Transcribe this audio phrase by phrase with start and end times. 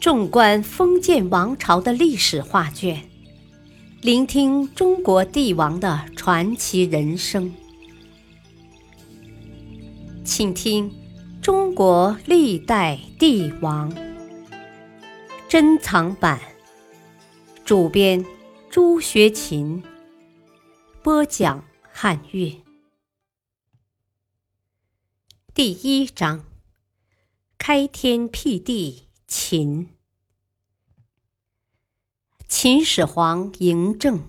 [0.00, 3.08] 纵观封建王朝的历史画卷，
[4.02, 7.52] 聆听中国帝王的传奇人生，
[10.22, 10.90] 请听
[11.40, 13.92] 《中国历代帝王》
[15.48, 16.40] 珍藏版，
[17.64, 18.24] 主编
[18.70, 19.82] 朱学勤，
[21.02, 22.62] 播讲汉乐，
[25.52, 26.44] 第一章：
[27.58, 29.05] 开天辟地。
[29.28, 29.88] 秦，
[32.48, 34.22] 秦始皇嬴政，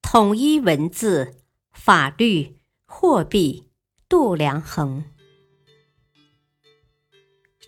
[0.00, 3.64] 统一文字、法律、货币、
[4.08, 5.04] 度量衡。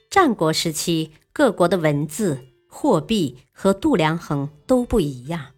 [0.09, 5.55] 战国时期，各国的文字、货币和度量衡都不一样。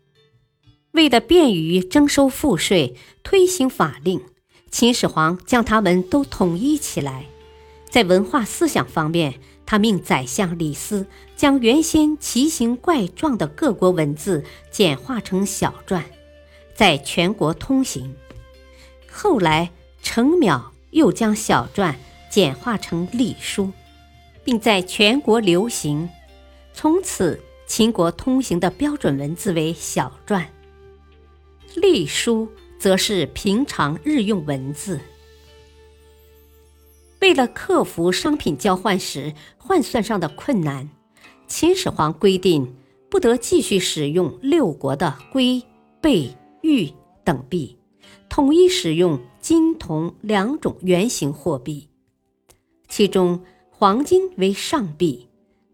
[0.92, 4.24] 为了便于征收赋税、推行法令，
[4.70, 7.26] 秦始皇将它们都统一起来。
[7.94, 16.02] 在文化思想方面，他命宰相李斯将原先奇形怪状的各国文字简化成小篆，
[16.74, 18.16] 在全国通行。
[19.08, 19.70] 后来，
[20.02, 20.60] 程邈
[20.90, 21.94] 又将小篆
[22.28, 23.70] 简化成隶书，
[24.42, 26.08] 并在全国流行。
[26.72, 30.46] 从此，秦国通行的标准文字为小篆，
[31.76, 34.98] 隶书则是平常日用文字。
[37.24, 40.90] 为了克服商品交换时换算上的困难，
[41.46, 42.76] 秦始皇规定
[43.08, 45.62] 不得继续使用六国的龟、
[46.02, 46.92] 贝、玉
[47.24, 47.78] 等币，
[48.28, 51.88] 统一使用金、铜两种圆形货币。
[52.88, 55.26] 其中，黄金为上币，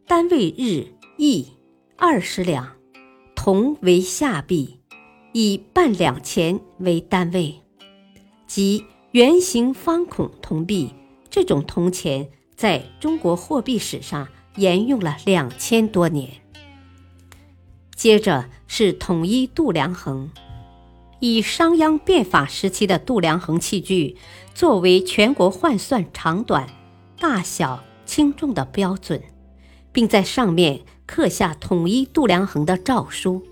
[0.07, 1.49] 单位日亿
[1.97, 2.65] 二十两；
[3.35, 4.79] 铜为下币，
[5.33, 7.61] 以半两钱为单位，
[8.47, 10.91] 即圆形方孔铜币。
[11.31, 16.29] 这种铜钱在中国货币史上沿用了两千多年。
[17.95, 20.31] 接着是统一度量衡，
[21.21, 24.17] 以商鞅变法时期的度量衡器具
[24.55, 26.69] 作为全国换算长短、
[27.19, 29.23] 大小、轻重的标准，
[29.93, 33.43] 并在上面刻下统一度量衡的诏书。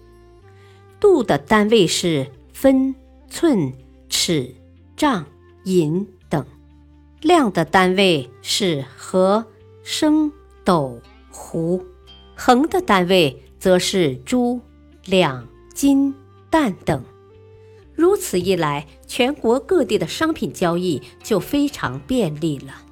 [0.98, 2.94] 度的单位是分、
[3.28, 3.72] 寸、
[4.08, 4.56] 尺、
[4.96, 5.26] 丈、
[5.64, 6.08] 银。
[7.20, 9.44] 量的单位是和、
[9.82, 10.30] 升、
[10.64, 11.00] 斗、
[11.32, 11.82] 斛，
[12.36, 14.60] 衡的单位则是铢、
[15.04, 16.14] 两、斤、
[16.48, 17.04] 担等。
[17.94, 22.82] 如此一来，全国各地的商品交易就非常便利了。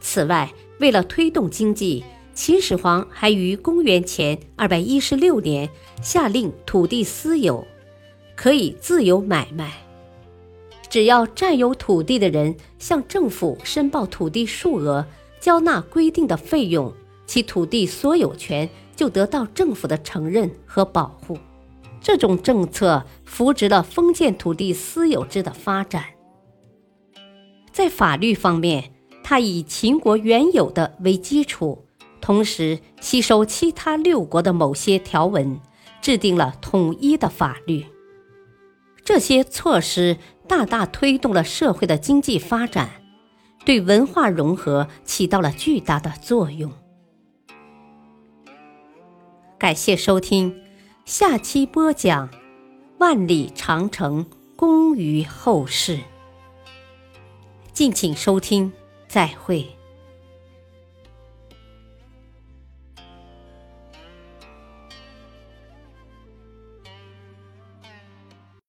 [0.00, 2.02] 此外，为了推动经济，
[2.34, 5.68] 秦始皇还于公元前二百一十六年
[6.02, 7.66] 下令土地私有，
[8.34, 9.72] 可以自由买卖。
[10.94, 15.04] 只要占有土地的人向政府申报土地数额，
[15.40, 16.94] 交纳规定的费用，
[17.26, 21.36] 其土地所有权就得到政府的承认和保护。
[22.00, 26.04] 这种政策扶植了封建土地私有制的发展。
[27.72, 28.92] 在法律方面，
[29.24, 31.84] 它以秦国原有的为基础，
[32.20, 35.58] 同时吸收其他六国的某些条文，
[36.00, 37.84] 制定了统一的法律。
[39.04, 40.16] 这些措施
[40.46, 42.90] 大大推动了社会的经济发展，
[43.64, 46.70] 对文化融合起到了巨大的作用。
[49.58, 50.54] 感谢收听，
[51.04, 52.28] 下期播讲
[52.98, 55.96] 《万里长城功于后世》，
[57.72, 58.72] 敬请收听，
[59.08, 59.66] 再会。